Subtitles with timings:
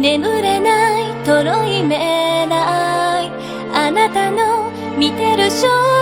[0.00, 3.30] 眠れないとろいめない
[3.74, 5.99] あなたの見てる正